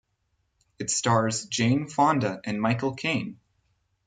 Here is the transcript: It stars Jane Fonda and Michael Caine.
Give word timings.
It 0.79 0.89
stars 0.89 1.45
Jane 1.45 1.87
Fonda 1.87 2.41
and 2.43 2.59
Michael 2.59 2.95
Caine. 2.95 3.37